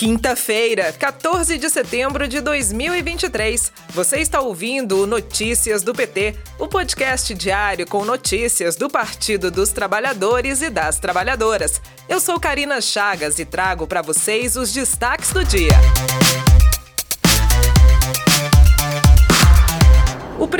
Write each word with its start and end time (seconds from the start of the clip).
Quinta-feira, 0.00 0.94
14 0.94 1.58
de 1.58 1.68
setembro 1.68 2.26
de 2.26 2.40
2023. 2.40 3.70
Você 3.90 4.16
está 4.20 4.40
ouvindo 4.40 5.02
o 5.02 5.06
Notícias 5.06 5.82
do 5.82 5.92
PT, 5.92 6.36
o 6.58 6.66
podcast 6.66 7.34
diário 7.34 7.86
com 7.86 8.02
notícias 8.02 8.76
do 8.76 8.88
Partido 8.88 9.50
dos 9.50 9.72
Trabalhadores 9.72 10.62
e 10.62 10.70
das 10.70 10.98
Trabalhadoras. 10.98 11.82
Eu 12.08 12.18
sou 12.18 12.40
Karina 12.40 12.80
Chagas 12.80 13.38
e 13.38 13.44
trago 13.44 13.86
para 13.86 14.00
vocês 14.00 14.56
os 14.56 14.72
destaques 14.72 15.34
do 15.34 15.44
dia. 15.44 15.76
O 16.46 16.49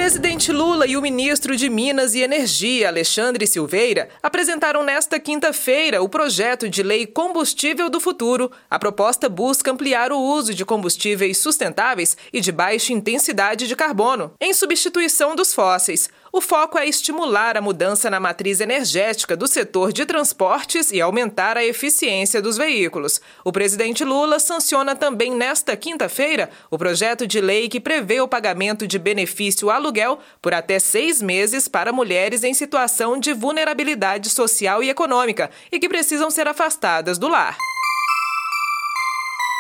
presidente 0.00 0.50
Lula 0.50 0.86
e 0.86 0.96
o 0.96 1.02
ministro 1.02 1.54
de 1.54 1.68
Minas 1.68 2.14
e 2.14 2.20
Energia, 2.20 2.88
Alexandre 2.88 3.46
Silveira, 3.46 4.08
apresentaram 4.22 4.82
nesta 4.82 5.20
quinta-feira 5.20 6.02
o 6.02 6.08
projeto 6.08 6.70
de 6.70 6.82
lei 6.82 7.06
Combustível 7.06 7.90
do 7.90 8.00
Futuro. 8.00 8.50
A 8.70 8.78
proposta 8.78 9.28
busca 9.28 9.70
ampliar 9.70 10.10
o 10.10 10.18
uso 10.18 10.54
de 10.54 10.64
combustíveis 10.64 11.36
sustentáveis 11.36 12.16
e 12.32 12.40
de 12.40 12.50
baixa 12.50 12.94
intensidade 12.94 13.68
de 13.68 13.76
carbono, 13.76 14.32
em 14.40 14.54
substituição 14.54 15.36
dos 15.36 15.52
fósseis. 15.52 16.08
O 16.32 16.40
foco 16.40 16.78
é 16.78 16.86
estimular 16.86 17.56
a 17.56 17.60
mudança 17.60 18.08
na 18.08 18.20
matriz 18.20 18.60
energética 18.60 19.36
do 19.36 19.48
setor 19.48 19.92
de 19.92 20.06
transportes 20.06 20.92
e 20.92 21.00
aumentar 21.00 21.56
a 21.56 21.64
eficiência 21.64 22.40
dos 22.40 22.56
veículos. 22.56 23.20
O 23.44 23.50
presidente 23.50 24.04
Lula 24.04 24.38
sanciona 24.38 24.94
também 24.94 25.32
nesta 25.32 25.76
quinta-feira 25.76 26.48
o 26.70 26.78
projeto 26.78 27.26
de 27.26 27.40
lei 27.40 27.68
que 27.68 27.80
prevê 27.80 28.20
o 28.20 28.28
pagamento 28.28 28.86
de 28.86 28.96
benefício 28.96 29.70
aluguel 29.70 30.20
por 30.40 30.54
até 30.54 30.78
seis 30.78 31.20
meses 31.20 31.66
para 31.66 31.92
mulheres 31.92 32.44
em 32.44 32.54
situação 32.54 33.18
de 33.18 33.32
vulnerabilidade 33.32 34.30
social 34.30 34.84
e 34.84 34.88
econômica 34.88 35.50
e 35.72 35.80
que 35.80 35.88
precisam 35.88 36.30
ser 36.30 36.46
afastadas 36.46 37.18
do 37.18 37.26
lar. 37.26 37.56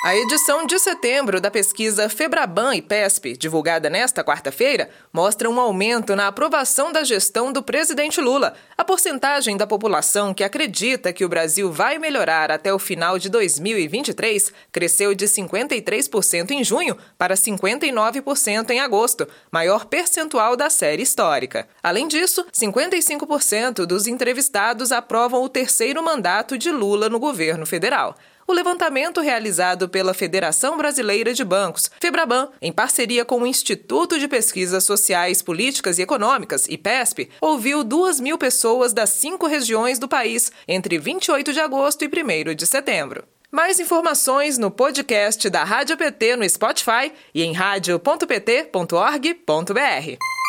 A 0.02 0.16
edição 0.16 0.64
de 0.64 0.78
setembro 0.78 1.42
da 1.42 1.50
pesquisa 1.50 2.08
Febraban 2.08 2.74
e 2.74 2.80
PESP, 2.80 3.36
divulgada 3.36 3.90
nesta 3.90 4.24
quarta-feira, 4.24 4.88
mostra 5.12 5.48
um 5.48 5.60
aumento 5.60 6.16
na 6.16 6.26
aprovação 6.26 6.90
da 6.90 7.04
gestão 7.04 7.52
do 7.52 7.62
presidente 7.62 8.18
Lula. 8.18 8.54
A 8.78 8.82
porcentagem 8.82 9.58
da 9.58 9.66
população 9.66 10.32
que 10.32 10.42
acredita 10.42 11.12
que 11.12 11.22
o 11.22 11.28
Brasil 11.28 11.70
vai 11.70 11.98
melhorar 11.98 12.50
até 12.50 12.72
o 12.72 12.78
final 12.78 13.18
de 13.18 13.28
2023 13.28 14.50
cresceu 14.72 15.14
de 15.14 15.26
53% 15.26 16.50
em 16.52 16.64
junho 16.64 16.96
para 17.18 17.34
59% 17.34 18.70
em 18.70 18.80
agosto, 18.80 19.28
maior 19.52 19.84
percentual 19.84 20.56
da 20.56 20.70
série 20.70 21.02
histórica. 21.02 21.68
Além 21.82 22.08
disso, 22.08 22.46
55% 22.58 23.84
dos 23.84 24.06
entrevistados 24.06 24.92
aprovam 24.92 25.42
o 25.42 25.48
terceiro 25.50 26.02
mandato 26.02 26.56
de 26.56 26.70
Lula 26.70 27.10
no 27.10 27.20
governo 27.20 27.66
federal 27.66 28.16
o 28.50 28.52
levantamento 28.52 29.20
realizado 29.20 29.88
pela 29.88 30.12
Federação 30.12 30.76
Brasileira 30.76 31.32
de 31.32 31.44
Bancos, 31.44 31.90
Febraban, 32.00 32.48
em 32.60 32.72
parceria 32.72 33.24
com 33.24 33.42
o 33.42 33.46
Instituto 33.46 34.18
de 34.18 34.26
Pesquisas 34.26 34.84
Sociais, 34.84 35.40
Políticas 35.40 35.98
e 35.98 36.02
Econômicas, 36.02 36.66
IPESP, 36.68 37.30
ouviu 37.40 37.84
2 37.84 38.18
mil 38.18 38.36
pessoas 38.36 38.92
das 38.92 39.10
cinco 39.10 39.46
regiões 39.46 39.98
do 39.98 40.08
país 40.08 40.50
entre 40.66 40.98
28 40.98 41.52
de 41.52 41.60
agosto 41.60 42.04
e 42.04 42.08
1 42.08 42.54
de 42.54 42.66
setembro. 42.66 43.24
Mais 43.52 43.78
informações 43.78 44.58
no 44.58 44.70
podcast 44.70 45.48
da 45.48 45.64
Rádio 45.64 45.96
PT 45.96 46.36
no 46.36 46.48
Spotify 46.48 47.12
e 47.34 47.42
em 47.42 47.52
radio.pt.org.br. 47.52 50.39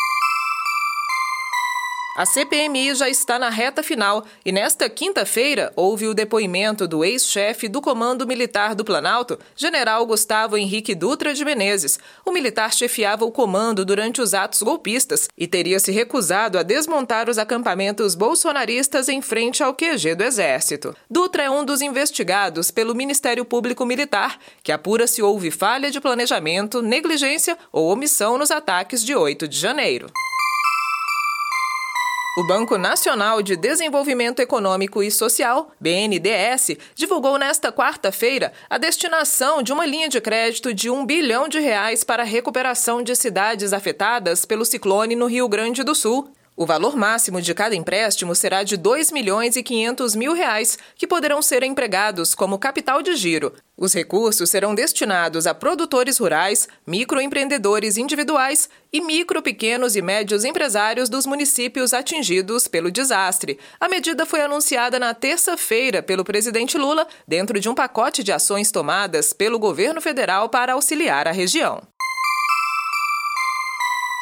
A 2.14 2.26
CPMI 2.26 2.94
já 2.94 3.08
está 3.08 3.38
na 3.38 3.48
reta 3.48 3.82
final 3.82 4.26
e 4.44 4.52
nesta 4.52 4.86
quinta-feira 4.90 5.72
houve 5.74 6.06
o 6.06 6.12
depoimento 6.12 6.86
do 6.86 7.02
ex-chefe 7.02 7.68
do 7.68 7.80
Comando 7.80 8.26
Militar 8.26 8.74
do 8.74 8.84
Planalto, 8.84 9.38
General 9.56 10.04
Gustavo 10.04 10.58
Henrique 10.58 10.94
Dutra 10.94 11.32
de 11.32 11.42
Menezes. 11.42 11.98
O 12.22 12.30
militar 12.30 12.70
chefiava 12.70 13.24
o 13.24 13.32
comando 13.32 13.82
durante 13.82 14.20
os 14.20 14.34
atos 14.34 14.62
golpistas 14.62 15.26
e 15.38 15.46
teria 15.46 15.80
se 15.80 15.90
recusado 15.90 16.58
a 16.58 16.62
desmontar 16.62 17.30
os 17.30 17.38
acampamentos 17.38 18.14
bolsonaristas 18.14 19.08
em 19.08 19.22
frente 19.22 19.62
ao 19.62 19.72
QG 19.72 20.14
do 20.14 20.22
Exército. 20.22 20.94
Dutra 21.08 21.44
é 21.44 21.50
um 21.50 21.64
dos 21.64 21.80
investigados 21.80 22.70
pelo 22.70 22.94
Ministério 22.94 23.42
Público 23.42 23.86
Militar, 23.86 24.38
que 24.62 24.70
apura 24.70 25.06
se 25.06 25.22
houve 25.22 25.50
falha 25.50 25.90
de 25.90 25.98
planejamento, 25.98 26.82
negligência 26.82 27.56
ou 27.72 27.90
omissão 27.90 28.36
nos 28.36 28.50
ataques 28.50 29.02
de 29.02 29.14
8 29.14 29.48
de 29.48 29.58
janeiro. 29.58 30.12
O 32.34 32.42
Banco 32.42 32.78
Nacional 32.78 33.42
de 33.42 33.56
Desenvolvimento 33.56 34.40
Econômico 34.40 35.02
e 35.02 35.10
Social, 35.10 35.70
BNDES, 35.78 36.78
divulgou 36.94 37.36
nesta 37.36 37.70
quarta-feira 37.70 38.54
a 38.70 38.78
destinação 38.78 39.62
de 39.62 39.70
uma 39.70 39.84
linha 39.84 40.08
de 40.08 40.18
crédito 40.18 40.72
de 40.72 40.88
um 40.88 41.04
bilhão 41.04 41.46
de 41.46 41.60
reais 41.60 42.02
para 42.02 42.22
a 42.22 42.26
recuperação 42.26 43.02
de 43.02 43.14
cidades 43.14 43.74
afetadas 43.74 44.46
pelo 44.46 44.64
ciclone 44.64 45.14
no 45.14 45.26
Rio 45.26 45.46
Grande 45.46 45.84
do 45.84 45.94
Sul. 45.94 46.32
O 46.62 46.64
valor 46.64 46.94
máximo 46.94 47.42
de 47.42 47.52
cada 47.54 47.74
empréstimo 47.74 48.36
será 48.36 48.62
de 48.62 48.76
2 48.76 49.10
milhões 49.10 49.56
e 49.56 49.64
500 49.64 50.14
mil 50.14 50.32
reais, 50.32 50.78
que 50.94 51.08
poderão 51.08 51.42
ser 51.42 51.64
empregados 51.64 52.36
como 52.36 52.56
capital 52.56 53.02
de 53.02 53.16
giro. 53.16 53.52
Os 53.76 53.92
recursos 53.92 54.48
serão 54.48 54.72
destinados 54.72 55.48
a 55.48 55.54
produtores 55.54 56.18
rurais, 56.18 56.68
microempreendedores 56.86 57.96
individuais 57.96 58.68
e 58.92 59.00
micro, 59.00 59.42
pequenos 59.42 59.96
e 59.96 60.02
médios 60.02 60.44
empresários 60.44 61.08
dos 61.08 61.26
municípios 61.26 61.92
atingidos 61.92 62.68
pelo 62.68 62.92
desastre. 62.92 63.58
A 63.80 63.88
medida 63.88 64.24
foi 64.24 64.40
anunciada 64.40 65.00
na 65.00 65.12
terça-feira 65.14 66.00
pelo 66.00 66.22
presidente 66.22 66.78
Lula, 66.78 67.08
dentro 67.26 67.58
de 67.58 67.68
um 67.68 67.74
pacote 67.74 68.22
de 68.22 68.30
ações 68.30 68.70
tomadas 68.70 69.32
pelo 69.32 69.58
governo 69.58 70.00
federal 70.00 70.48
para 70.48 70.74
auxiliar 70.74 71.26
a 71.26 71.32
região. 71.32 71.82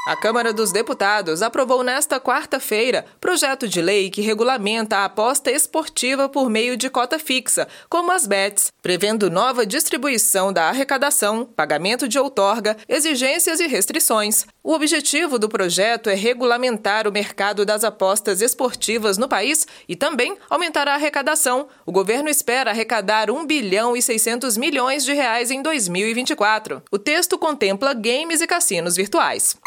A 0.06 0.16
Câmara 0.16 0.50
dos 0.50 0.72
Deputados 0.72 1.42
aprovou 1.42 1.84
nesta 1.84 2.18
quarta-feira 2.18 3.04
projeto 3.20 3.68
de 3.68 3.82
lei 3.82 4.08
que 4.08 4.22
regulamenta 4.22 4.96
a 4.96 5.04
aposta 5.04 5.50
esportiva 5.50 6.26
por 6.26 6.48
meio 6.48 6.74
de 6.74 6.88
cota 6.88 7.18
fixa, 7.18 7.68
como 7.86 8.10
as 8.10 8.26
bets, 8.26 8.72
prevendo 8.80 9.30
nova 9.30 9.66
distribuição 9.66 10.54
da 10.54 10.68
arrecadação, 10.68 11.44
pagamento 11.44 12.08
de 12.08 12.18
outorga, 12.18 12.78
exigências 12.88 13.60
e 13.60 13.66
restrições. 13.66 14.46
O 14.64 14.72
objetivo 14.72 15.38
do 15.38 15.50
projeto 15.50 16.08
é 16.08 16.14
regulamentar 16.14 17.06
o 17.06 17.12
mercado 17.12 17.66
das 17.66 17.84
apostas 17.84 18.40
esportivas 18.40 19.18
no 19.18 19.28
país 19.28 19.66
e 19.86 19.94
também 19.94 20.34
aumentar 20.48 20.88
a 20.88 20.94
arrecadação. 20.94 21.68
O 21.84 21.92
governo 21.92 22.30
espera 22.30 22.70
arrecadar 22.70 23.30
1 23.30 23.46
bilhão 23.46 23.94
e 23.94 24.00
600 24.00 24.56
milhões 24.56 25.04
de 25.04 25.12
reais 25.12 25.50
em 25.50 25.60
2024. 25.60 26.82
O 26.90 26.98
texto 26.98 27.36
contempla 27.36 27.92
games 27.92 28.40
e 28.40 28.46
cassinos 28.46 28.96
virtuais. 28.96 29.58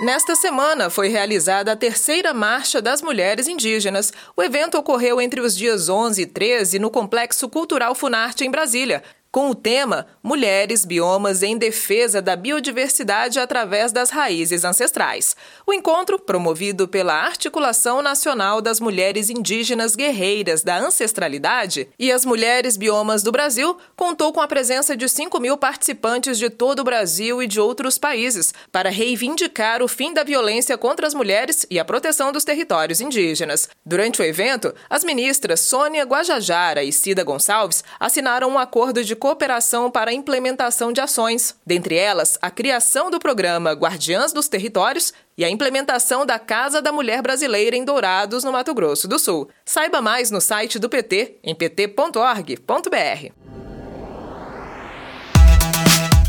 Nesta 0.00 0.34
semana 0.34 0.90
foi 0.90 1.08
realizada 1.08 1.70
a 1.70 1.76
terceira 1.76 2.34
Marcha 2.34 2.82
das 2.82 3.00
Mulheres 3.00 3.46
Indígenas. 3.46 4.12
O 4.36 4.42
evento 4.42 4.76
ocorreu 4.76 5.20
entre 5.20 5.40
os 5.40 5.56
dias 5.56 5.88
11 5.88 6.22
e 6.22 6.26
13 6.26 6.80
no 6.80 6.90
Complexo 6.90 7.48
Cultural 7.48 7.94
Funarte, 7.94 8.44
em 8.44 8.50
Brasília 8.50 9.04
com 9.34 9.50
o 9.50 9.54
tema 9.54 10.06
Mulheres, 10.22 10.84
Biomas 10.84 11.42
em 11.42 11.58
Defesa 11.58 12.22
da 12.22 12.36
Biodiversidade 12.36 13.40
através 13.40 13.90
das 13.90 14.10
Raízes 14.10 14.64
Ancestrais. 14.64 15.34
O 15.66 15.74
encontro, 15.74 16.20
promovido 16.20 16.86
pela 16.86 17.14
Articulação 17.14 18.00
Nacional 18.00 18.62
das 18.62 18.78
Mulheres 18.78 19.30
Indígenas 19.30 19.96
Guerreiras 19.96 20.62
da 20.62 20.78
Ancestralidade 20.78 21.88
e 21.98 22.12
as 22.12 22.24
Mulheres 22.24 22.76
Biomas 22.76 23.24
do 23.24 23.32
Brasil, 23.32 23.76
contou 23.96 24.32
com 24.32 24.40
a 24.40 24.46
presença 24.46 24.96
de 24.96 25.08
5 25.08 25.40
mil 25.40 25.56
participantes 25.56 26.38
de 26.38 26.48
todo 26.48 26.78
o 26.78 26.84
Brasil 26.84 27.42
e 27.42 27.48
de 27.48 27.58
outros 27.58 27.98
países 27.98 28.54
para 28.70 28.88
reivindicar 28.88 29.82
o 29.82 29.88
fim 29.88 30.14
da 30.14 30.22
violência 30.22 30.78
contra 30.78 31.08
as 31.08 31.12
mulheres 31.12 31.66
e 31.68 31.80
a 31.80 31.84
proteção 31.84 32.30
dos 32.30 32.44
territórios 32.44 33.00
indígenas. 33.00 33.68
Durante 33.84 34.22
o 34.22 34.24
evento, 34.24 34.72
as 34.88 35.02
ministras 35.02 35.58
Sônia 35.58 36.04
Guajajara 36.04 36.84
e 36.84 36.92
Cida 36.92 37.24
Gonçalves 37.24 37.82
assinaram 37.98 38.48
um 38.48 38.58
acordo 38.60 39.02
de 39.02 39.23
cooperação 39.24 39.90
para 39.90 40.10
a 40.10 40.14
implementação 40.14 40.92
de 40.92 41.00
ações, 41.00 41.58
dentre 41.64 41.96
elas 41.96 42.38
a 42.42 42.50
criação 42.50 43.10
do 43.10 43.18
programa 43.18 43.72
Guardiãs 43.72 44.34
dos 44.34 44.48
Territórios 44.48 45.14
e 45.34 45.42
a 45.42 45.48
implementação 45.48 46.26
da 46.26 46.38
Casa 46.38 46.82
da 46.82 46.92
Mulher 46.92 47.22
Brasileira 47.22 47.74
em 47.74 47.86
Dourados, 47.86 48.44
no 48.44 48.52
Mato 48.52 48.74
Grosso 48.74 49.08
do 49.08 49.18
Sul. 49.18 49.48
Saiba 49.64 50.02
mais 50.02 50.30
no 50.30 50.42
site 50.42 50.78
do 50.78 50.90
PT, 50.90 51.38
em 51.42 51.54
pt.org.br. 51.54 53.63